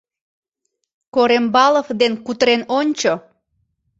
[1.13, 3.13] Корембалов ден кутырен ончо...